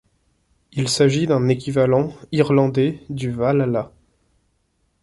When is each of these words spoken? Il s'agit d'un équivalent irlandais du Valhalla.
Il 0.71 0.89
s'agit 0.89 1.27
d'un 1.27 1.47
équivalent 1.47 2.11
irlandais 2.31 3.03
du 3.11 3.29
Valhalla. 3.29 3.91